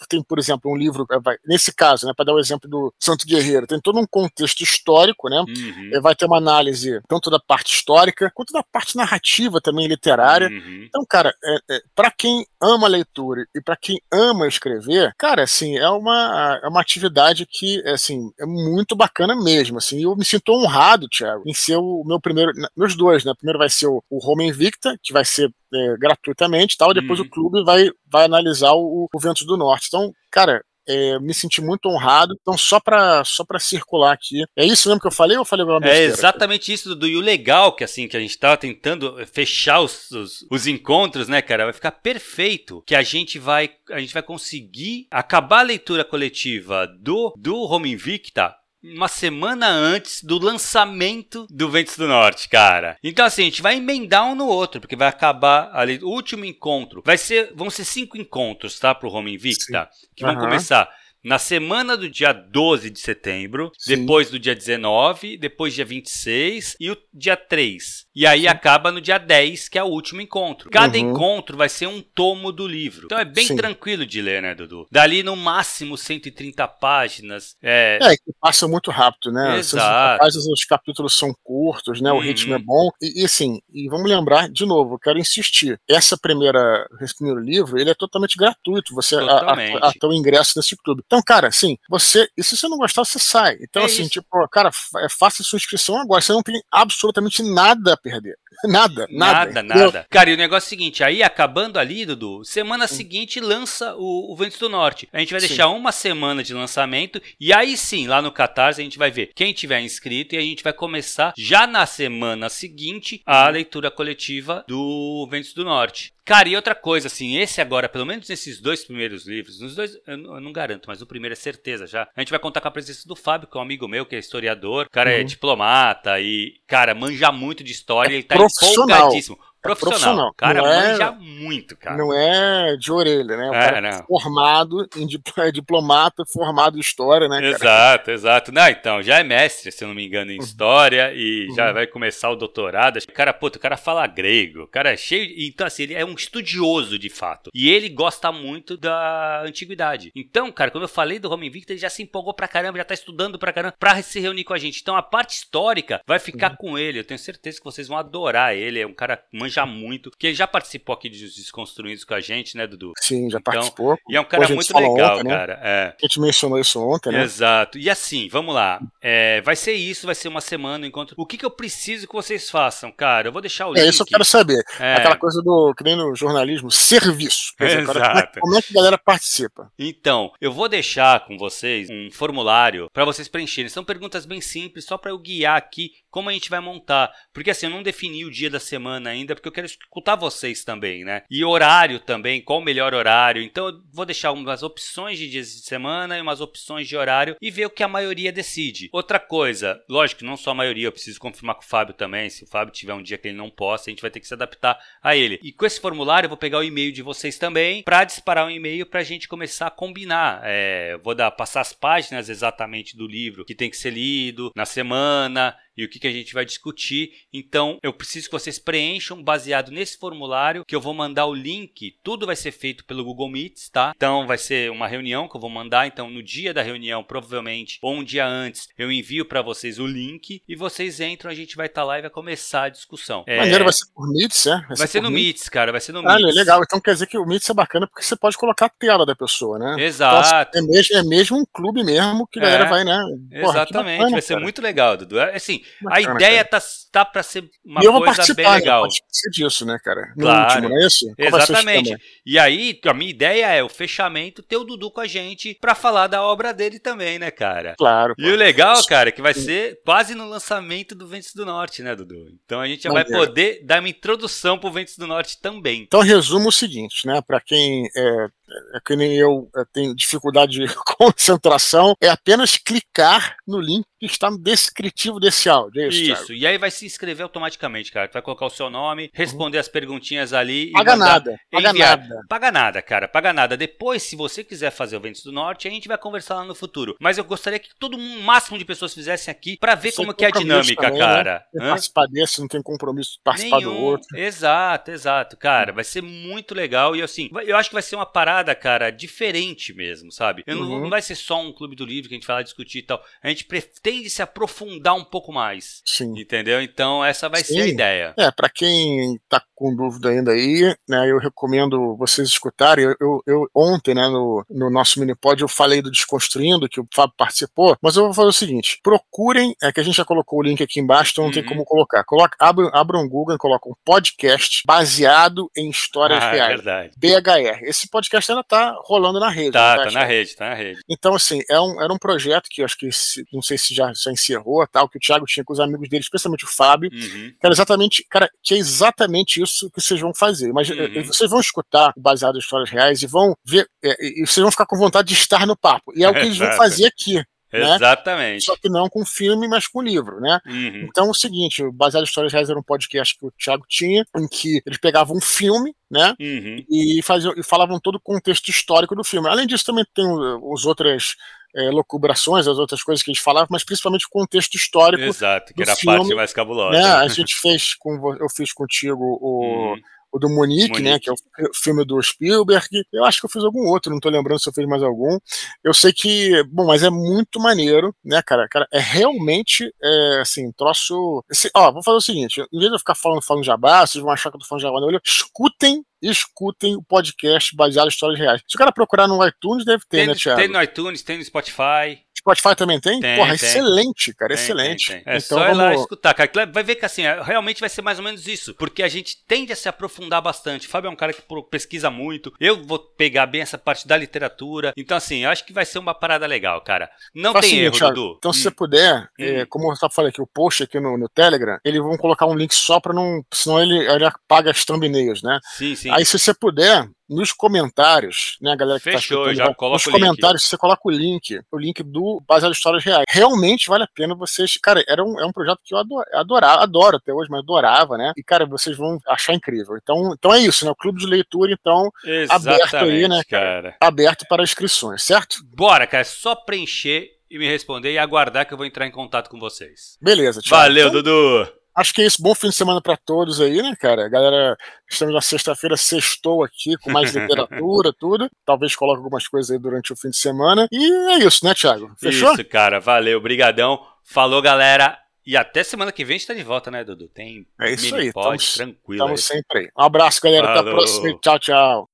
tem, 0.08 0.24
por 0.24 0.40
exemplo, 0.40 0.72
um 0.72 0.76
livro, 0.76 1.06
vai, 1.24 1.36
nesse 1.46 1.74
caso, 1.74 2.06
né, 2.06 2.14
para 2.16 2.26
dar 2.26 2.34
o 2.34 2.40
exemplo 2.40 2.70
do 2.70 2.94
Santo 3.00 3.26
Guerreiro, 3.26 3.68
tem 3.68 3.80
todo 3.80 4.00
um 4.00 4.06
contexto 4.06 4.62
histórico, 4.62 5.30
né, 5.30 5.40
uhum. 5.40 5.90
É, 5.94 6.00
vai 6.00 6.16
ter 6.16 6.26
uma 6.26 6.38
análise 6.38 7.02
tanto 7.08 7.30
da 7.30 7.40
parte 7.40 7.74
histórica, 7.74 8.32
quanto 8.34 8.54
da 8.54 8.64
parte 8.64 8.96
narrativa 8.96 9.60
também, 9.62 9.88
literária. 9.88 10.48
Uhum. 10.48 10.86
Então, 10.88 11.06
cara, 11.08 11.34
é, 11.44 11.76
é 11.76 11.82
para 11.96 12.12
quem 12.12 12.46
ama 12.62 12.88
leitura 12.88 13.46
e 13.56 13.62
para 13.62 13.76
quem 13.76 14.00
ama 14.12 14.48
escrever, 14.48 15.14
cara, 15.18 15.44
assim, 15.44 15.78
é 15.78 15.90
uma, 15.90 16.60
é 16.64 16.68
uma 16.68 16.82
atividade 16.82 17.46
que, 17.46 17.82
assim, 17.88 18.32
é 18.40 18.46
muito 18.46 18.96
bacana 18.96 19.36
mesmo, 19.36 19.78
assim, 19.78 20.04
eu 20.04 20.16
me 20.16 20.26
sinto 20.26 20.52
honrado, 20.52 21.08
Thiago, 21.08 21.44
em 21.46 21.54
ser 21.54 21.78
o 21.78 22.04
meu 22.06 22.20
primeiro, 22.20 22.52
meus 22.76 22.96
dois, 22.96 23.24
né, 23.24 23.34
primeiro 23.36 23.60
vai 23.60 23.70
ser 23.70 23.88
o, 23.88 24.04
o 24.10 24.32
Home 24.32 24.48
Invicta, 24.48 24.98
que 25.02 25.14
vai 25.14 25.26
ser 25.26 25.52
é, 25.74 25.98
gratuitamente 25.98 26.78
tal, 26.78 26.92
e 26.92 26.96
depois 26.96 27.20
uhum. 27.20 27.26
o 27.26 27.30
clube 27.30 27.64
vai, 27.64 27.90
vai 28.12 28.26
analisar 28.26 28.74
o, 28.74 29.08
o 29.14 29.20
Ventos 29.20 29.46
do 29.46 29.58
Norte. 29.58 29.88
Então, 29.88 30.12
cara, 30.32 30.64
é, 30.88 31.20
me 31.20 31.34
senti 31.34 31.62
muito 31.62 31.88
honrado. 31.88 32.36
Então, 32.42 32.58
só 32.58 32.80
para 32.80 33.24
só 33.24 33.44
pra 33.46 33.60
circular 33.60 34.14
aqui. 34.14 34.44
É 34.56 34.66
isso 34.66 34.88
mesmo 34.88 35.00
que 35.00 35.08
eu 35.08 35.12
falei 35.12 35.38
ou 35.38 35.42
eu 35.42 35.46
falei 35.46 35.66
alguma 35.66 35.90
É 35.90 36.04
exatamente 36.04 36.72
isso, 36.72 36.90
Dudu. 36.90 37.08
E 37.08 37.16
o 37.16 37.22
legal 37.22 37.76
que 37.76 37.84
assim, 37.84 38.08
que 38.08 38.18
a 38.18 38.20
gente 38.20 38.38
tava 38.38 38.58
tentando 38.58 39.16
fechar 39.28 39.82
os, 39.82 40.12
os, 40.12 40.46
os, 40.50 40.68
encontros, 40.68 41.28
né, 41.28 41.42
cara? 41.42 41.66
Vai 41.66 41.74
ficar 41.74 41.92
perfeito. 41.92 42.84
Que 42.86 42.96
a 42.96 43.04
gente 43.04 43.40
vai, 43.40 43.72
a 43.90 44.00
gente 44.00 44.14
vai 44.14 44.24
conseguir 44.24 45.08
acabar 45.12 45.60
a 45.60 45.64
leitura 45.64 46.04
coletiva 46.04 46.88
do, 46.88 47.34
do 47.38 47.56
Home 47.64 47.92
Invicta 47.92 48.56
uma 48.83 49.07
semana 49.07 49.68
antes 49.68 50.24
do 50.24 50.39
lançamento 50.39 51.45
do 51.50 51.69
Ventos 51.69 51.98
do 51.98 52.07
Norte, 52.07 52.50
cara. 52.50 52.98
Então 53.04 53.25
assim, 53.25 53.44
a 53.44 53.45
gente 53.45 53.62
vai 53.62 53.78
emendar 53.78 54.25
um 54.25 54.36
no 54.36 54.48
outro, 54.48 54.81
porque 54.81 54.95
vai 54.95 55.07
acabar 55.07 55.69
ali 55.74 56.00
o 56.01 56.10
último 56.10 56.45
encontro. 56.45 57.01
Vai 57.06 57.18
ser, 57.18 57.51
vão 57.56 57.69
ser 57.69 57.86
cinco 57.86 58.18
encontros, 58.18 58.80
tá, 58.80 58.94
pro 58.94 59.12
Home 59.12 59.33
Invicta, 59.33 59.89
Sim. 59.92 60.07
que 60.16 60.24
vão 60.24 60.33
uhum. 60.33 60.42
começar 60.42 60.89
na 61.24 61.38
semana 61.38 61.95
do 61.95 62.10
dia 62.10 62.33
12 62.33 62.89
de 62.89 63.00
setembro, 63.00 63.72
Sim. 63.78 63.95
depois 63.95 64.30
do 64.30 64.39
dia 64.39 64.56
19, 64.56 65.38
depois 65.38 65.74
dia 65.74 65.86
26 65.86 66.75
e 66.80 66.89
o 66.89 66.98
dia 67.13 67.38
3. 67.38 68.07
E 68.13 68.28
aí 68.28 68.48
acaba 68.48 68.92
no 68.92 69.00
dia 69.00 69.18
10, 69.18 69.69
que 69.69 69.80
é 69.80 69.84
o 69.84 69.88
último 69.88 70.22
encontro. 70.22 70.69
Cada 70.69 70.98
uhum. 70.98 71.12
encontro 71.12 71.58
vai 71.58 71.69
ser 71.69 71.88
um 71.88 72.02
tomo 72.02 72.52
do 72.52 72.68
livro. 72.68 73.06
Então 73.06 73.18
é 73.18 73.25
bem 73.25 73.48
Sim. 73.48 73.56
tranquilo 73.56 74.06
de 74.06 74.22
ler, 74.22 74.42
né, 74.42 74.54
Dudu? 74.54 74.86
Dali 74.92 75.24
no 75.24 75.36
máximo 75.36 75.98
130 75.98 76.68
páginas. 76.68 77.56
É, 77.62 78.00
é 78.02 78.16
que 78.16 78.34
passa 78.40 78.68
muito 78.68 78.92
rápido, 78.92 79.31
né? 79.31 79.60
Exato. 79.60 80.19
Páginas, 80.19 80.46
os 80.46 80.66
capítulos 80.66 81.18
são 81.18 81.34
curtos, 81.44 82.02
né? 82.02 82.12
Uhum. 82.12 82.18
O 82.18 82.22
ritmo 82.22 82.54
é 82.54 82.60
bom. 82.60 82.90
E, 83.02 83.22
e 83.22 83.25
assim, 83.25 83.62
e 83.74 83.88
vamos 83.88 84.10
lembrar, 84.10 84.50
de 84.50 84.66
novo, 84.66 84.96
eu 84.96 85.00
quero 85.00 85.18
insistir. 85.18 85.80
Essa 85.90 86.18
primeira, 86.18 86.86
esse 87.02 87.16
primeiro 87.16 87.40
livro, 87.40 87.80
ele 87.80 87.92
é 87.92 87.96
totalmente 87.96 88.38
gratuito. 88.38 88.94
Você 88.94 89.18
totalmente. 89.18 89.80
o 90.04 90.13
ingresso 90.13 90.54
nesse 90.58 90.75
clube. 90.75 91.02
Então, 91.06 91.22
cara, 91.25 91.48
assim, 91.48 91.78
você. 91.90 92.28
E 92.36 92.44
se 92.44 92.58
você 92.58 92.68
não 92.68 92.78
gostar, 92.78 93.06
você 93.06 93.19
sai. 93.19 93.58
Então, 93.62 93.84
é 93.84 93.86
assim, 93.86 94.02
isso. 94.02 94.12
tipo, 94.12 94.28
cara, 94.50 94.69
é, 94.98 95.08
faça 95.10 95.44
sua 95.44 95.58
inscrição 95.58 95.98
agora. 95.98 96.22
Você 96.22 96.34
não 96.34 96.44
tem 96.44 96.62
absolutamente 96.72 97.42
nada 97.42 97.98
a 98.06 98.09
perder. 98.09 98.41
Nada, 98.63 99.07
nada. 99.09 99.62
Nada, 99.62 99.63
nada. 99.63 100.07
Cara, 100.09 100.30
e 100.30 100.33
o 100.33 100.38
negócio 100.38 100.68
é 100.68 100.68
o 100.68 100.69
seguinte: 100.69 101.03
aí 101.03 101.24
acabando 101.24 101.80
ali, 101.80 102.06
Dudu, 102.06 102.44
semana 102.45 102.86
hum. 102.86 102.88
seguinte 102.88 103.39
lança 103.39 103.95
o, 103.95 104.31
o 104.31 104.36
Ventos 104.36 104.59
do 104.59 104.69
Norte. 104.69 105.07
A 105.12 105.19
gente 105.19 105.31
vai 105.31 105.39
deixar 105.39 105.68
sim. 105.68 105.74
uma 105.74 105.92
semana 105.92 106.44
de 106.44 106.53
lançamento. 106.53 107.21
E 107.39 107.53
aí 107.53 107.75
sim, 107.77 108.07
lá 108.07 108.21
no 108.21 108.31
Catarse, 108.31 108.81
a 108.81 108.83
gente 108.83 108.98
vai 108.98 109.09
ver 109.09 109.31
quem 109.33 109.53
tiver 109.53 109.81
inscrito 109.81 110.36
e 110.36 110.38
a 110.38 110.42
gente 110.42 110.63
vai 110.63 110.74
começar 110.74 111.33
já 111.38 111.65
na 111.65 111.86
semana 111.86 112.50
seguinte 112.50 113.21
a 113.25 113.45
uhum. 113.45 113.51
leitura 113.51 113.89
coletiva 113.89 114.63
do 114.68 115.27
Ventos 115.30 115.53
do 115.53 115.63
Norte. 115.63 116.13
Cara, 116.24 116.48
e 116.48 116.56
outra 116.56 116.75
coisa, 116.75 117.07
assim, 117.07 117.38
esse 117.38 117.59
agora, 117.59 117.89
pelo 117.89 118.06
menos 118.06 118.30
nesses 118.30 118.62
dois 118.62 118.86
primeiros 118.86 119.25
livros, 119.25 119.59
nos 119.59 119.75
dois, 119.75 120.00
eu 120.06 120.18
não, 120.18 120.36
eu 120.36 120.42
não, 120.42 120.53
garanto, 120.53 120.88
mas 120.88 121.01
o 121.01 121.06
primeiro 121.06 121.33
é 121.33 121.36
certeza 121.36 121.88
já. 121.88 122.07
A 122.15 122.21
gente 122.21 122.30
vai 122.30 122.39
contar 122.39 122.62
com 122.62 122.68
a 122.68 122.71
presença 122.71 123.07
do 123.07 123.15
Fábio, 123.15 123.48
que 123.48 123.57
é 123.57 123.59
um 123.59 123.63
amigo 123.63 123.88
meu, 123.88 124.06
que 124.06 124.15
é 124.15 124.19
historiador, 124.19 124.88
cara 124.89 125.12
é 125.12 125.15
uhum. 125.15 125.21
é 125.21 125.24
diplomata 125.24 126.19
e, 126.21 126.56
cara, 126.68 126.94
manja 126.94 127.31
muito 127.31 127.63
de 127.63 127.71
história, 127.71 128.13
é 128.13 128.15
ele 128.15 128.24
tá 128.24 128.36
empolgadíssimo. 128.46 129.38
Profissional. 129.62 130.00
profissional. 130.00 130.34
Cara, 130.34 130.62
não 130.62 130.68
é 130.68 130.92
manja 130.92 131.04
é, 131.06 131.12
muito, 131.12 131.78
cara. 131.78 131.98
Não 131.98 132.13
é 132.13 132.75
de 132.78 132.92
orelha, 132.92 133.38
né? 133.38 133.50
O 133.50 133.54
é, 133.54 133.60
cara 133.60 133.81
não. 133.81 134.06
formado 134.06 134.90
em 134.98 135.08
é 135.38 135.52
diplomata, 135.52 136.24
formado 136.25 136.78
em 136.78 136.81
história, 136.81 137.28
né? 137.28 137.40
Cara? 137.40 137.52
Exato, 137.52 138.12
exato. 138.12 138.52
Não, 138.52 138.68
então, 138.68 139.04
já 139.04 139.19
é 139.19 139.24
mestre, 139.24 139.72
se 139.72 139.84
eu 139.84 139.88
não 139.88 139.96
me 139.96 140.06
engano, 140.06 140.31
em 140.31 140.38
uhum. 140.38 140.44
história 140.44 141.13
e 141.13 141.48
uhum. 141.48 141.56
já 141.56 141.72
vai 141.72 141.86
começar 141.86 142.31
o 142.31 142.36
doutorado. 142.36 142.98
O 142.98 143.12
cara, 143.12 143.31
puto, 143.34 143.60
o 143.60 143.62
cara 143.62 143.78
fala 143.78 144.08
grego, 144.08 144.63
o 144.63 144.68
cara 144.68 144.92
é 144.92 144.98
cheio. 144.98 145.31
Então, 145.38 145.68
assim, 145.68 145.84
ele 145.84 145.94
é 145.94 146.04
um 146.04 146.13
estudioso 146.13 146.98
de 146.98 147.10
fato. 147.10 147.52
E 147.54 147.69
ele 147.69 147.90
gosta 147.90 148.31
muito 148.31 148.75
da 148.75 149.44
antiguidade. 149.46 150.12
Então, 150.16 150.52
cara, 150.52 150.72
quando 150.72 150.86
eu 150.86 150.90
falei 150.90 151.19
do 151.19 151.30
Roma 151.30 151.46
Invicta, 151.46 151.74
ele 151.74 151.80
já 151.80 151.90
se 151.90 152.02
empolgou 152.02 152.34
pra 152.34 152.48
caramba, 152.48 152.80
já 152.80 152.86
tá 152.86 152.94
estudando 152.94 153.38
pra 153.38 153.54
caramba 153.54 153.75
pra 153.80 154.02
se 154.02 154.19
reunir 154.19 154.44
com 154.44 154.54
a 154.54 154.58
gente. 154.58 154.81
Então, 154.81 154.96
a 154.96 155.04
parte 155.04 155.36
histórica 155.36 156.02
vai 156.08 156.18
ficar 156.18 156.52
uhum. 156.52 156.58
com 156.58 156.78
ele. 156.80 157.00
Eu 157.00 157.04
tenho 157.04 157.19
certeza 157.19 157.60
que 157.60 157.63
vocês 157.63 157.88
vão 157.88 157.98
adorar 157.98 158.56
ele. 158.56 158.80
É 158.80 158.88
um 158.88 158.94
cara 158.94 159.22
manja 159.31 159.50
manja 159.51 159.65
muito, 159.65 160.09
porque 160.09 160.27
ele 160.27 160.36
já 160.36 160.48
participou 160.48 160.94
aqui 160.94 161.09
de 161.09 161.25
Desconstruídos 161.25 162.06
com 162.06 162.13
a 162.13 162.21
gente, 162.21 162.56
né, 162.56 162.65
Dudu? 162.65 162.94
Sim, 163.00 163.30
já 163.30 163.39
então, 163.39 163.53
participou. 163.53 163.98
E 164.09 164.15
é 164.15 164.21
um 164.21 164.25
cara 164.25 164.48
muito 164.48 164.77
legal, 164.77 165.18
ontem, 165.18 165.27
né? 165.27 165.38
cara. 165.38 165.59
É. 165.62 165.95
A 166.01 166.06
gente 166.06 166.19
mencionou 166.19 166.59
isso 166.59 166.80
ontem, 166.81 167.12
né? 167.12 167.24
Exato. 167.24 167.77
E 167.77 167.89
assim, 167.89 168.30
vamos 168.30 168.56
lá. 168.56 168.80
É, 169.01 169.42
vai 169.42 169.56
ser 169.56 169.74
isso, 169.74 170.06
vai 170.06 170.15
ser 170.15 170.30
uma 170.30 170.42
semana, 170.42 170.88
encontro. 170.88 171.15
O 171.18 171.25
que, 171.25 171.38
que 171.38 171.45
eu 171.45 171.51
preciso 171.51 172.07
que 172.07 172.13
vocês 172.13 172.50
façam, 172.50 172.92
cara? 172.92 173.27
Eu 173.27 173.31
vou 173.31 173.42
deixar 173.42 173.68
o 173.68 173.74
link. 173.74 173.83
É 173.83 173.89
isso 173.89 174.01
eu 174.01 174.07
quero 174.07 174.24
saber. 174.24 174.63
É. 174.80 174.95
Aquela 174.95 175.18
coisa 175.18 175.42
do, 175.42 175.74
que 175.75 175.83
nem 175.83 175.95
no 175.95 176.15
jornalismo, 176.15 176.71
serviço. 176.71 177.53
Quer 177.57 177.65
dizer, 177.65 177.81
Exato. 177.81 178.00
Cara, 178.00 178.27
como, 178.27 178.38
é, 178.38 178.42
como 178.42 178.57
é 178.57 178.62
que 178.62 178.71
a 178.71 178.75
galera 178.75 178.98
participa? 178.98 179.71
Então, 179.77 180.31
eu 180.39 180.51
vou 180.51 180.69
deixar 180.69 181.25
com 181.25 181.38
vocês 181.38 181.89
um 181.89 182.09
formulário 182.12 182.89
para 182.94 183.06
vocês 183.06 183.27
preencherem. 183.27 183.69
São 183.69 183.83
perguntas 183.83 184.25
bem 184.25 184.42
simples, 184.42 184.86
só 184.86 184.98
para 184.98 185.12
eu 185.12 185.18
guiar 185.18 185.57
aqui 185.57 185.92
como 186.09 186.30
a 186.30 186.33
gente 186.33 186.50
vai 186.50 186.59
montar. 186.59 187.12
Porque 187.33 187.50
assim, 187.50 187.65
eu 187.65 187.71
não 187.71 187.81
defini 187.81 188.25
o 188.25 188.31
dia 188.31 188.50
da 188.50 188.59
semana 188.59 189.09
ainda, 189.09 189.36
porque 189.42 189.50
eu 189.50 189.54
quero 189.54 189.68
escutar 189.68 190.16
vocês 190.16 190.64
também, 190.64 191.04
né? 191.04 191.24
E 191.30 191.44
horário 191.44 192.00
também, 192.00 192.42
qual 192.42 192.60
o 192.60 192.64
melhor 192.64 192.94
horário. 192.94 193.42
Então 193.42 193.68
eu 193.68 193.82
vou 193.92 194.06
deixar 194.06 194.32
umas 194.32 194.62
opções 194.64 195.18
de 195.18 195.30
dias 195.30 195.48
de 195.48 195.62
semana 195.62 196.18
e 196.18 196.22
umas 196.22 196.40
opções 196.40 196.88
de 196.88 196.96
horário 196.96 197.36
e 197.42 197.50
ver 197.50 197.66
o 197.66 197.70
que 197.70 197.84
a 197.84 197.88
maioria 197.88 198.32
decide. 198.32 198.90
Outra 198.94 199.20
coisa, 199.20 199.84
lógico, 199.90 200.24
não 200.24 200.38
só 200.38 200.52
a 200.52 200.56
maioria, 200.56 200.88
eu 200.88 200.92
preciso 200.92 201.20
confirmar 201.20 201.56
com 201.56 201.64
o 201.64 201.68
Fábio 201.68 201.94
também. 201.94 202.30
Se 202.30 202.44
o 202.44 202.48
Fábio 202.48 202.74
tiver 202.74 202.94
um 202.94 203.02
dia 203.02 203.18
que 203.18 203.28
ele 203.28 203.38
não 203.38 203.50
possa, 203.50 203.90
a 203.90 203.92
gente 203.92 204.02
vai 204.02 204.12
ter 204.12 204.20
que 204.20 204.28
se 204.28 204.34
adaptar 204.34 204.80
a 205.02 205.16
ele. 205.16 205.40
E 205.42 205.52
com 205.52 205.66
esse 205.66 205.80
formulário 205.80 206.28
eu 206.28 206.30
vou 206.30 206.38
pegar 206.38 206.60
o 206.60 206.64
e-mail 206.64 206.92
de 206.92 207.02
vocês 207.02 207.38
também 207.38 207.82
para 207.84 208.04
disparar 208.04 208.46
um 208.46 208.52
e-mail 208.52 208.86
para 208.86 209.00
a 209.00 209.04
gente 209.04 209.28
começar 209.28 209.68
a 209.68 209.72
combinar. 209.72 210.42
É, 210.44 210.98
vou 211.04 211.16
dar 211.16 211.32
passar 211.32 211.62
as 211.62 211.74
páginas 211.74 212.30
exatamente 212.30 212.96
do 212.96 213.08
livro 213.08 213.44
que 213.44 213.56
tem 213.56 213.70
que 213.70 213.78
ser 213.78 213.92
lido 213.92 214.52
na 214.56 214.66
semana 214.66 215.58
e 215.81 215.86
o 215.86 215.89
que, 215.89 216.00
que 216.00 216.07
a 216.07 216.12
gente 216.12 216.33
vai 216.33 216.45
discutir. 216.45 217.12
Então, 217.33 217.80
eu 217.81 217.92
preciso 217.92 218.28
que 218.28 218.31
vocês 218.31 218.60
preencham 218.60 219.22
baseado 219.24 219.72
nesse 219.72 219.98
formulário 219.98 220.63
que 220.66 220.75
eu 220.75 220.81
vou 220.81 220.94
mandar 220.94 221.25
o 221.25 221.33
link. 221.33 221.98
Tudo 222.04 222.25
vai 222.25 222.36
ser 222.36 222.51
feito 222.51 222.86
pelo 222.86 223.04
Google 223.04 223.30
Meets, 223.30 223.69
tá? 223.69 223.94
Então, 223.95 224.28
vai 224.28 224.38
ser 224.38 224.69
uma 224.69 224.88
reunião 224.88 225.28
que 225.28 225.36
eu 225.36 225.42
vou 225.42 225.50
mandar. 225.50 225.88
Então, 225.88 226.10
no 226.10 226.22
dia 226.22 226.54
da 226.54 226.62
reunião, 226.62 227.04
provavelmente, 227.04 227.80
ou 227.81 227.95
um 227.95 228.04
dia 228.04 228.28
antes, 228.28 228.68
eu 228.78 228.92
envio 228.92 229.25
para 229.25 229.41
vocês 229.41 229.79
o 229.79 229.88
link 229.88 230.41
e 230.48 230.56
vocês 230.56 231.00
entram. 231.00 231.32
A 231.32 231.36
gente 231.36 231.56
vai 231.56 231.65
estar 231.65 231.82
tá 231.82 231.86
lá 231.86 231.98
e 231.98 232.01
vai 232.01 232.12
começar 232.12 232.65
a 232.65 232.70
discussão. 232.70 233.24
É... 233.25 233.38
Maneiro, 233.38 233.63
vai 233.63 233.74
ser 233.74 233.86
por 233.94 234.08
Meets, 234.12 234.46
é? 234.46 234.51
Vai, 234.51 234.67
vai 234.67 234.77
ser, 234.77 234.88
ser 234.88 235.01
no 235.01 235.12
Meets, 235.12 235.50
cara. 235.50 235.72
Vai 235.72 235.82
ser 235.82 235.94
no 235.94 236.08
ah, 236.08 236.15
Meets. 236.15 236.36
legal. 236.36 236.62
Então, 236.62 236.79
quer 236.79 236.94
dizer 236.94 237.08
que 237.08 237.17
o 237.17 237.25
Meets 237.25 237.50
é 237.50 237.53
bacana 237.53 237.88
porque 237.88 238.03
você 238.03 238.15
pode 238.15 238.38
colocar 238.38 238.67
a 238.67 238.70
tela 238.70 239.06
da 239.06 239.15
pessoa, 239.15 239.58
né? 239.58 239.84
Exato. 239.84 240.50
Então, 240.50 240.62
é, 240.62 240.67
mesmo, 240.67 240.98
é 240.98 241.03
mesmo 241.03 241.38
um 241.38 241.46
clube 241.46 241.84
mesmo 241.84 242.27
que 242.27 242.39
a 242.39 242.44
galera 242.44 242.65
é, 242.65 242.70
vai, 242.70 242.84
né? 242.84 243.01
Porra, 243.41 243.62
Exatamente. 243.62 243.98
Bacana, 243.98 244.12
vai 244.12 244.22
ser 244.22 244.34
cara. 244.34 244.44
muito 244.44 244.62
legal, 244.62 244.98
Dudu. 244.98 245.20
É, 245.20 245.36
assim, 245.36 245.62
bacana, 245.82 246.12
a 246.12 246.16
ideia 246.16 246.44
cara. 246.44 246.62
tá, 246.62 246.68
tá 246.92 247.06
para 247.06 247.24
ser 247.24 247.50
uma 247.63 247.84
eu 247.84 247.94
coisa 247.94 248.34
bem 248.34 248.46
né? 248.46 248.56
legal. 248.56 248.82
Pode 248.84 249.01
disso, 249.32 249.66
né, 249.66 249.78
cara? 249.84 250.13
No 250.16 250.24
claro. 250.24 250.54
último, 250.56 250.70
não 250.70 250.84
é 250.84 250.88
isso? 250.88 251.06
Qual 251.16 251.42
Exatamente. 251.42 251.98
E 252.25 252.40
aí, 252.40 252.80
a 252.86 252.94
minha 252.94 253.10
ideia 253.10 253.48
é 253.48 253.63
o 253.63 253.70
fechamento 253.70 254.44
ter 254.44 254.58
o 254.58 254.63
Dudu 254.63 254.92
com 254.92 255.01
a 255.01 255.08
gente 255.08 255.58
para 255.60 255.75
falar 255.75 256.08
da 256.08 256.22
obra 256.24 256.54
dele 256.54 256.80
também, 256.80 257.18
né, 257.20 257.32
cara? 257.32 257.75
Claro. 257.78 258.13
E 258.18 258.30
o 258.30 258.36
legal, 258.36 258.84
cara, 258.86 259.10
é 259.10 259.12
que 259.12 259.22
vai 259.22 259.34
ser 259.34 259.80
quase 259.86 260.16
no 260.16 260.28
lançamento 260.28 260.96
do 260.96 261.08
Ventos 261.08 261.34
do 261.34 261.46
Norte, 261.46 261.82
né, 261.82 261.96
Dudu? 261.96 262.28
Então 262.46 262.60
a 262.60 262.68
gente 262.68 262.84
já 262.84 262.92
vai 262.92 263.06
poder 263.06 263.63
dar 263.63 263.80
uma 263.80 263.90
introdução 263.90 264.58
pro 264.58 264.72
Ventos 264.72 264.98
do 264.98 265.08
Norte 265.08 265.40
também. 265.40 265.82
Então 265.82 266.01
resumo 266.01 266.50
o 266.50 266.51
seguinte, 266.51 267.06
né, 267.06 267.22
para 267.25 267.40
quem 267.40 267.86
é, 267.96 268.28
é 268.75 268.79
que 268.86 268.96
nem 268.96 269.15
eu, 269.17 269.50
eu 269.55 269.65
tenho 269.74 269.96
dificuldade 269.96 270.53
de 270.53 270.65
concentração, 270.98 271.93
é 272.01 272.10
apenas 272.10 272.58
clicar 272.58 273.36
no 273.48 273.60
link 273.60 273.86
que 274.00 274.08
está 274.08 274.31
no 274.31 274.38
descritivo 274.39 275.20
desse 275.20 275.48
áudio. 275.48 275.84
É 275.84 275.88
isso, 275.88 276.01
Isso, 276.24 276.34
e 276.34 276.48
aí 276.48 276.58
vai 276.58 276.72
se 276.72 276.86
inscrever 276.88 277.22
automaticamente, 277.24 277.91
cara. 277.91 278.08
Tu 278.08 278.13
vai 278.13 278.22
colocar 278.22 278.48
o 278.48 278.50
seu 278.50 278.67
nome, 278.70 279.12
responder 279.13 279.60
as 279.60 279.67
perguntinhas 279.67 280.34
ali. 280.34 280.72
Paga 280.72 280.93
e 280.93 280.96
mandar- 280.98 281.12
nada, 281.12 281.38
paga 281.51 281.70
enviar. 281.70 281.98
nada. 282.00 282.15
Paga 282.27 282.51
nada, 282.51 282.81
cara, 282.81 283.08
paga 283.08 283.31
nada. 283.34 283.55
Depois, 283.55 284.01
se 284.01 284.15
você 284.15 284.43
quiser 284.43 284.72
fazer 284.72 284.98
o 284.98 285.00
Ventos 285.00 285.24
do 285.24 285.31
Norte, 285.31 285.67
a 285.67 285.72
gente 285.72 285.88
vai 285.88 286.00
conversar 286.00 286.34
lá 286.36 286.43
no 286.43 286.55
futuro. 286.55 286.96
Mas 287.00 287.20
eu 287.20 287.24
gostaria 287.24 287.60
que 287.60 287.70
todo 287.79 287.96
mundo, 287.96 288.22
o 288.22 288.24
máximo 288.24 288.58
de 288.58 288.65
pessoas 288.65 288.91
fizessem 288.91 289.31
aqui 289.31 289.55
pra 289.58 289.75
ver 289.75 289.91
Sem 289.91 290.03
como 290.03 290.15
que 290.15 290.25
é 290.25 290.29
a 290.29 290.31
dinâmica, 290.31 290.81
também, 290.81 291.00
né? 291.00 291.05
cara. 291.05 291.46
Hã? 291.55 291.70
participar 291.70 292.08
desse, 292.08 292.39
não 292.41 292.48
tem 292.48 292.62
compromisso 292.63 293.12
de 293.13 293.20
participar 293.24 293.60
do 293.60 293.70
Nenhum. 293.72 293.84
outro. 293.84 294.17
Exato, 294.17 294.89
exato, 294.89 295.38
cara. 295.38 295.72
Vai 295.72 295.84
ser 295.84 296.01
muito 296.01 296.55
legal. 296.55 296.96
E 296.96 297.03
assim, 297.03 297.29
eu 297.46 297.55
acho 297.55 297.70
que 297.70 297.75
vai 297.75 297.84
ser 297.84 297.96
uma 297.96 298.05
parada, 298.05 298.40
cara, 298.55 298.89
diferente 298.89 299.74
mesmo, 299.74 300.12
sabe? 300.12 300.43
Não, 300.48 300.62
Uhum. 300.62 300.81
não 300.81 300.89
vai 300.89 301.01
ser 301.01 301.15
só 301.15 301.39
um 301.41 301.53
clube 301.53 301.75
do 301.75 301.86
livro 301.86 302.10
que 302.10 302.15
a 302.15 302.17
gente 302.17 302.25
vai 302.27 302.38
lá 302.38 302.41
discutir 302.41 302.79
e 302.79 302.83
tal. 302.83 303.03
A 303.21 303.29
gente 303.29 303.45
pretende 303.45 304.10
se 304.10 304.21
aprofundar 304.21 304.95
um 304.95 305.03
pouco 305.03 305.31
mais. 305.31 305.81
Sim. 305.86 306.13
Entendeu? 306.19 306.62
Então, 306.62 307.03
essa 307.05 307.29
vai 307.29 307.43
ser 307.43 307.60
a 307.62 307.63
Sim. 307.65 307.69
ideia. 307.69 308.13
É, 308.17 308.31
para 308.31 308.50
quem 308.50 309.19
tá 309.29 309.39
com 309.62 309.75
dúvida 309.75 310.10
ainda 310.10 310.32
aí, 310.32 310.75
né, 310.89 311.12
eu 311.12 311.20
recomendo 311.20 311.96
vocês 311.96 312.27
escutarem. 312.27 312.86
Eu, 312.86 312.96
eu- 313.00 313.24
eu- 313.27 313.48
ontem, 313.56 313.94
né, 313.94 314.08
no, 314.08 314.44
no 314.50 314.70
nosso 314.72 315.00
minipod, 315.00 315.39
eu 315.41 315.48
falei 315.48 315.82
do 315.84 315.91
Desconstruindo, 315.91 316.68
que 316.68 316.80
o 316.82 316.88
Fábio 316.94 317.13
participou, 317.15 317.77
mas 317.82 317.96
eu 317.96 318.06
vou 318.06 318.13
fazer 318.13 318.30
o 318.30 318.34
seguinte: 318.34 318.80
procurem, 318.82 319.56
é 319.62 319.72
que 319.72 319.80
a 319.80 319.84
gente 319.84 319.96
já 319.98 320.03
colocou 320.06 320.39
o 320.39 320.44
link 320.44 320.63
aqui 320.63 320.80
embaixo, 320.80 321.12
então 321.12 321.25
não 321.25 321.32
tem 321.32 321.44
Uhum. 321.44 321.50
como 321.50 321.65
colocar. 321.65 322.03
Coloca, 322.03 322.36
abram, 322.39 322.70
abram 322.74 323.01
um 323.03 323.08
Google 323.10 323.36
e 323.36 323.38
colocam 323.38 323.72
um 323.72 323.75
podcast 323.86 324.63
baseado 324.65 325.50
em 325.56 325.70
histórias 325.70 326.24
Ah, 326.24 326.27
é 326.27 326.32
reais. 326.34 326.56
verdade. 326.56 326.91
BHR. 326.98 327.60
Esse 327.63 327.88
podcast 327.88 328.32
ainda 328.32 328.44
tá 328.44 328.75
rolando 328.86 329.20
na 329.20 329.30
rede. 329.30 329.51
Tá, 329.51 329.75
não 329.77 329.84
tá 329.86 329.91
na 329.91 330.03
rede, 330.06 330.36
tá 330.36 330.50
na 330.50 330.56
rede. 330.56 330.80
Então, 330.89 331.13
assim, 331.13 331.41
é 331.50 331.60
um, 331.60 331.80
era 331.82 331.94
um 331.94 331.98
projeto 332.00 332.48
que 332.50 332.62
eu 332.62 332.65
acho 332.65 332.77
que, 332.77 332.89
não 333.32 333.41
sei 333.41 333.58
se 333.58 333.74
já, 333.75 333.91
já 333.94 334.12
encerrou, 334.12 334.65
tal, 334.68 334.89
que 334.89 334.98
o 334.98 335.00
Thiago 335.00 335.25
tinha 335.25 335.44
com 335.44 335.53
os 335.53 335.60
amigos 335.60 335.88
dele, 335.88 336.01
especialmente 336.01 336.46
o 336.46 336.48
Fábio, 336.48 336.89
Uhum. 336.91 337.30
que 337.30 337.38
era 337.44 337.53
exatamente, 337.53 338.03
cara, 338.10 338.30
que 338.41 338.53
é 338.56 338.58
exatamente 338.58 339.41
isso 339.41 339.50
que 339.74 339.81
vocês 339.81 340.00
vão 340.00 340.13
fazer. 340.13 340.51
Mas 340.53 340.70
Uhum. 340.70 340.77
eh, 340.79 341.03
vocês 341.03 341.29
vão 341.29 341.39
escutar 341.39 341.93
o 341.96 342.01
baseado 342.01 342.36
em 342.36 342.39
histórias 342.39 342.70
reais 342.70 343.01
e 343.01 343.08
vão 343.08 343.36
ver, 343.46 343.67
eh, 343.84 343.96
e 344.00 344.25
vocês 344.25 344.41
vão 344.41 344.51
ficar 344.51 344.65
com 344.65 344.77
vontade 344.77 345.08
de 345.10 345.13
estar 345.13 345.46
no 345.46 345.58
papo. 345.58 345.91
E 345.96 346.03
é 346.03 346.10
o 346.10 346.13
que 346.13 346.20
eles 346.22 346.38
vão 346.38 346.51
fazer 346.58 346.86
aqui, 346.88 347.22
Né? 347.53 347.75
Exatamente. 347.75 348.46
só 348.46 348.55
que 348.55 348.70
não 348.70 348.88
com 348.88 349.05
filme, 349.05 349.46
mas 349.46 349.67
com 349.67 349.81
livro, 349.81 350.22
né? 350.22 350.39
Uhum. 350.48 350.88
Então, 350.89 351.08
é 351.08 351.10
o 351.10 351.13
seguinte, 351.13 351.62
o 351.62 351.70
Baseado 351.72 352.03
em 352.03 352.08
Histórias 352.08 352.31
Reais 352.31 352.50
era 352.50 352.58
um 352.58 352.63
podcast 352.63 353.17
que 353.17 353.25
o 353.25 353.31
Thiago 353.38 353.65
tinha, 353.67 354.05
em 354.17 354.25
que 354.25 354.62
eles 354.65 354.79
pegavam 354.79 355.17
um 355.17 355.22
filme, 355.22 355.75
né? 355.89 356.15
Uhum. 356.17 356.63
e, 356.70 357.01
faziam, 357.03 357.34
e 357.36 357.43
falavam 357.43 357.77
todo 357.77 357.96
o 357.96 358.01
contexto 358.01 358.48
histórico 358.48 358.96
do 358.96 359.03
filme. 359.03 359.27
Além 359.27 359.46
disso, 359.46 359.65
também 359.65 359.84
tem 359.93 360.05
os 360.08 360.65
outras 360.65 361.15
eh, 361.55 361.70
locubrações, 361.70 362.48
as 362.48 362.58
outras 362.58 362.84
coisas 362.84 363.03
que 363.03 363.12
eles 363.12 363.22
falavam, 363.22 363.50
mas 363.51 363.63
principalmente 363.63 364.05
o 364.05 364.10
contexto 364.10 364.55
histórico. 364.55 365.03
Exato, 365.03 365.53
que 365.53 365.62
era 365.62 365.74
a 365.74 365.75
filme, 365.75 365.98
parte 365.98 366.15
mais 366.15 366.34
cabulosa. 366.34 366.77
Né? 366.77 366.84
A 366.84 367.08
gente 367.10 367.36
fez 367.36 367.75
com 367.75 368.15
eu 368.15 368.29
fiz 368.29 368.53
contigo 368.53 369.17
o, 369.22 369.72
Uhum. 369.74 369.81
O 370.12 370.20
do 370.20 370.30
Monique, 370.30 370.82
né? 370.82 370.91
Monique. 370.91 371.06
Que 371.06 371.10
é 371.10 371.13
o 371.13 371.18
fi- 371.18 371.60
filme 371.63 371.86
do 371.86 372.01
Spielberg. 372.01 372.68
Eu 372.91 373.06
acho 373.06 373.20
que 373.20 373.25
eu 373.25 373.30
fiz 373.30 373.44
algum 373.44 373.68
outro, 373.68 373.91
não 373.91 374.00
tô 374.00 374.10
lembrando 374.10 374.39
se 374.39 374.50
eu 374.50 374.53
fiz 374.53 374.65
mais 374.68 374.84
algum. 374.84 375.18
Eu 375.63 375.74
sei 375.74 375.94
que, 375.94 376.44
bom, 376.51 376.65
mas 376.65 376.84
é 376.84 376.89
muito 376.89 377.39
maneiro, 377.39 377.96
né, 378.03 378.22
cara? 378.22 378.48
Cara, 378.50 378.68
é 378.74 378.80
realmente, 378.80 379.72
é, 379.82 380.20
assim, 380.22 380.51
troço. 380.51 381.24
ó, 381.56 381.72
vou 381.72 381.84
fazer 381.84 381.98
o 381.98 382.01
seguinte: 382.01 382.41
em 382.51 382.58
vez 382.60 382.70
de 382.70 382.75
eu 382.75 382.80
ficar 382.80 382.96
falando, 382.96 383.22
falando 383.22 383.44
jabá, 383.46 383.86
vocês 383.86 384.03
vão 384.03 384.12
achar 384.12 384.30
que 384.30 384.36
eu 384.36 384.39
tô 384.41 384.46
falando 384.48 384.62
jabá 384.63 384.80
no 384.80 384.88
olho, 384.88 385.01
escutem. 385.06 385.84
Escutem 386.03 386.75
o 386.75 386.82
podcast 386.82 387.56
baseado 387.56 387.86
em 387.86 387.89
histórias 387.89 388.18
reais. 388.20 388.41
Se 388.48 388.56
o 388.56 388.58
cara 388.58 388.72
procurar 388.72 389.08
no 389.08 389.24
iTunes, 389.24 389.63
deve 389.63 389.84
ter, 389.88 389.98
Tem, 389.98 390.08
né, 390.08 390.15
Thiago? 390.15 390.39
tem 390.41 390.50
no 390.50 390.60
iTunes, 390.60 391.03
tem 391.03 391.20
no 391.20 391.24
Spotify. 391.24 392.01
Spotify 392.22 392.56
também 392.56 392.80
tem? 392.80 393.00
Tem, 393.00 393.18
Porra, 393.18 393.36
tem. 393.38 393.50
excelente, 393.50 394.13
cara, 394.13 394.34
Tem, 394.36 394.44
excelente. 394.44 394.94
É 395.06 395.18
então 395.18 395.38
só 395.40 395.50
ir 395.50 395.54
lá 395.56 395.66
vamos. 395.70 395.82
escutar, 395.82 396.13
cara. 396.13 396.30
Vai 396.51 396.63
ver 396.63 396.75
que 396.75 396.86
assim, 396.86 397.04
é- 397.04 397.22
realmente 397.22 397.60
vai 397.60 397.70
ser 397.70 397.82
mais 397.82 397.98
ou 397.98 398.06
menos 398.06 398.28
isso. 398.28 398.54
Porque 398.54 398.84
a 398.84 398.88
gente 398.88 399.18
tende 399.28 399.51
a 399.51 399.56
se 399.56 399.68
aprofundar 399.68 400.22
bastante. 400.22 400.68
O 400.68 400.70
Fábio 400.70 400.88
é 400.88 400.92
um 400.92 400.96
cara 400.96 401.13
que 401.13 401.22
pesquisa 401.50 401.90
muito. 401.90 402.32
Eu 402.40 402.63
vou 402.63 402.78
pegar 402.80 403.25
bem 403.25 403.42
essa 403.42 403.58
parte 403.58 403.88
da 403.88 403.98
literatura. 403.98 404.72
Então, 404.78 404.96
assim, 404.96 405.24
eu 405.24 405.30
acho 405.30 405.46
que 405.46 405.51
vai 405.54 405.66
ser 405.66 405.80
uma 405.80 405.94
parada 405.96 406.25
legal, 406.28 406.62
cara. 406.62 406.90
Não 407.13 407.34
Faz 407.34 407.46
tem 407.46 407.56
seguinte, 407.56 407.66
erro, 407.66 407.78
Thiago, 407.78 407.96
Dudu. 407.96 408.16
Então, 408.20 408.34
se 408.34 408.40
Hum. 408.40 408.44
você 408.44 408.51
puder, 408.51 409.01
Hum. 409.01 409.08
é, 409.20 409.46
como 409.46 409.72
eu 409.72 409.78
tava 409.80 409.92
falando 409.94 410.10
aqui, 410.10 410.22
o 410.22 410.28
post 410.28 410.63
aqui 410.63 410.80
no, 410.80 410.98
no 410.98 411.10
Telegram, 411.10 411.58
eles 411.66 411.82
vão 411.82 411.98
colocar 411.98 412.25
um 412.28 412.36
link 412.36 412.54
só 412.54 412.80
pra 412.80 412.94
não. 412.94 413.24
Senão 413.34 413.62
ele, 413.62 413.78
ele 413.90 414.06
apaga 414.06 414.51
as 414.51 414.63
thumbnails, 414.63 415.24
né? 415.24 415.40
Sim, 415.58 415.75
sim. 415.75 415.90
Aí, 415.92 416.06
se 416.06 416.18
você 416.20 416.34
puder, 416.34 416.88
nos 417.13 417.34
comentários, 417.34 418.38
né, 418.41 418.56
galera 418.56 418.80
que 418.80 418.89
Fechou, 418.91 419.25
tá 419.25 419.34
já 419.34 419.53
coloca 419.53 419.74
nos 419.75 419.86
link. 419.86 419.94
comentários, 419.94 420.44
você 420.44 420.58
coloca 420.58 420.82
o 420.86 420.89
link, 420.89 421.39
o 421.51 421.58
link 421.58 421.84
do 421.84 422.22
Baseado 422.27 422.51
em 422.51 422.56
Histórias 422.56 422.84
Reais. 422.84 423.03
Realmente 423.10 423.68
vale 423.68 423.84
a 423.84 423.88
pena 423.94 424.15
vocês. 424.15 424.58
Cara, 424.58 424.84
era 424.88 425.03
um, 425.03 425.20
é 425.20 425.25
um 425.25 425.32
projeto 425.32 425.60
que 425.63 425.74
eu 425.74 425.77
ado- 425.77 426.01
adorava, 426.13 426.63
adoro 426.63 426.98
até 426.98 427.13
hoje, 427.13 427.30
mas 427.30 427.41
adorava, 427.41 427.98
né? 427.98 428.13
E, 428.18 428.24
cara, 428.24 428.46
vocês 428.46 428.77
vão 428.77 428.98
achar 429.08 429.34
incrível. 429.34 429.77
Então, 429.82 430.13
então 430.18 430.34
é 430.34 430.39
isso, 430.39 430.63
né? 430.65 430.72
O 430.72 430.75
clube 430.75 431.00
de 431.00 431.06
leitura, 431.06 431.51
então, 431.51 431.91
aberto 432.30 432.75
aí, 432.77 433.08
né, 433.08 433.15
Exatamente, 433.20 433.25
cara. 433.27 433.75
tá 433.80 433.88
aberto 433.88 434.25
para 434.27 434.44
inscrições, 434.44 435.03
certo? 435.03 435.36
Bora, 435.56 435.86
cara. 435.86 436.01
É 436.01 436.06
só 436.06 436.34
preencher 436.34 437.10
e 437.30 437.38
me 437.38 437.48
responder 437.48 437.91
e 437.94 437.98
aguardar 437.98 438.46
que 438.46 438.53
eu 438.53 438.58
vou 438.58 438.65
entrar 438.65 438.88
em 438.88 438.91
contato 438.91 439.30
com 439.30 439.39
vocês. 439.39 439.98
Beleza, 440.01 440.41
Thiago. 440.41 440.63
Valeu, 440.63 440.88
Então, 440.88 441.01
Dudu. 441.03 441.51
Acho 441.75 441.94
que 441.94 442.01
é 442.01 442.06
isso. 442.06 442.22
Bom 442.22 442.36
fim 442.36 442.50
de 442.50 442.56
semana 442.56 442.82
para 442.82 442.98
todos 442.98 443.40
aí, 443.40 443.62
né, 443.62 443.74
cara? 443.80 444.10
Galera, 444.10 444.58
estamos 444.90 445.13
na 445.13 445.22
sexta-feira, 445.22 445.78
sextou 445.78 446.44
aqui 446.44 446.75
com 446.84 446.92
mais 446.92 447.13
literatura, 447.16 447.94
tudo. 447.98 448.30
Talvez 448.46 448.75
coloque 448.75 448.98
algumas 448.98 449.28
coisas 449.28 449.51
aí 449.51 449.58
durante 449.60 449.94
o 449.94 449.96
fim 449.96 450.10
de 450.10 450.18
semana. 450.18 450.68
E 450.72 450.92
é 451.12 451.20
isso, 451.20 451.46
né, 451.46 451.54
Thiago? 451.54 451.94
Fechou? 452.00 452.34
Isso, 452.34 452.44
cara. 452.46 452.80
Valeu, 452.80 453.20
brigadão. 453.22 453.80
Falou, 454.04 454.42
galera. 454.42 454.98
E 455.25 455.38
até 455.38 455.63
semana 455.63 455.92
que 455.92 456.04
vem 456.04 456.16
a 456.16 456.18
gente 456.18 456.28
tá 456.28 456.34
de 456.34 456.42
volta, 456.44 456.72
né, 456.72 456.84
Dudu? 456.84 457.08
Tem 457.08 457.46
É 457.60 457.72
isso 457.72 457.96
aí, 457.96 458.12
pod, 458.12 458.42
estamos- 458.42 458.54
tranquilo. 458.56 459.04
Estamos 459.04 459.24
sempre 459.24 459.60
aí. 459.60 459.70
Um 459.78 459.84
abraço, 459.84 460.20
galera. 460.22 460.50
Até 460.50 460.60
a 460.60 460.63
Falou. 460.63 460.74
próxima. 460.74 461.20
Tchau, 461.22 461.40
tchau. 461.40 461.90